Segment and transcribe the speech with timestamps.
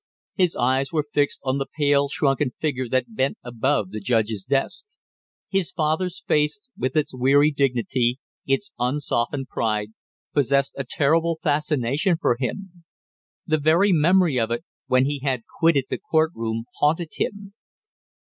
[0.33, 4.83] His eyes were fixed on the pale shrunken figure that bent above the judge's desk.
[5.51, 8.17] His father's face with its weary dignity,
[8.47, 9.89] its unsoftened pride,
[10.33, 12.83] possessed a terrible fascination for him;
[13.45, 17.53] the very memory of it, when he had quitted the court room, haunted him!